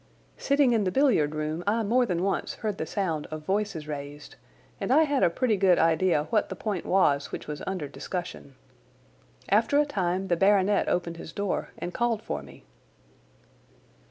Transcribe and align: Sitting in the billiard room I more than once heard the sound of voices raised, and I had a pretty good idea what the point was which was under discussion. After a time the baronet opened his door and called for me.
Sitting 0.39 0.73
in 0.73 0.83
the 0.83 0.89
billiard 0.91 1.35
room 1.35 1.63
I 1.67 1.83
more 1.83 2.07
than 2.07 2.23
once 2.23 2.55
heard 2.55 2.79
the 2.79 2.87
sound 2.87 3.27
of 3.29 3.43
voices 3.43 3.87
raised, 3.87 4.35
and 4.79 4.91
I 4.91 5.03
had 5.03 5.21
a 5.21 5.29
pretty 5.29 5.55
good 5.55 5.77
idea 5.77 6.23
what 6.31 6.49
the 6.49 6.55
point 6.55 6.87
was 6.87 7.31
which 7.31 7.45
was 7.45 7.61
under 7.67 7.87
discussion. 7.87 8.55
After 9.49 9.77
a 9.77 9.85
time 9.85 10.27
the 10.27 10.35
baronet 10.35 10.89
opened 10.89 11.17
his 11.17 11.31
door 11.31 11.69
and 11.77 11.93
called 11.93 12.23
for 12.23 12.41
me. 12.41 12.65